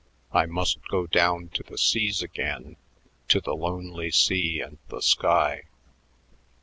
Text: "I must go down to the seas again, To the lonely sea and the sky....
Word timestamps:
"I 0.31 0.47
must 0.47 0.79
go 0.89 1.05
down 1.05 1.49
to 1.49 1.61
the 1.61 1.77
seas 1.77 2.23
again, 2.23 2.75
To 3.27 3.39
the 3.39 3.53
lonely 3.55 4.09
sea 4.09 4.59
and 4.59 4.79
the 4.87 4.99
sky.... 5.03 5.65